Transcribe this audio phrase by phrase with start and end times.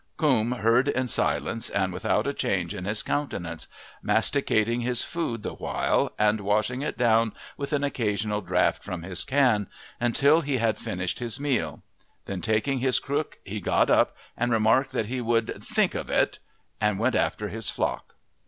[0.17, 3.67] Coombe heard in silence and without a change in his countenance,
[4.01, 9.23] masticating his food the while and washing it down with an occasional draught from his
[9.23, 9.67] can,
[9.99, 11.83] until he had finished his meal;
[12.25, 16.39] then taking his crook he got up, and remarking that he would "think of it"
[16.81, 18.15] went after his flock.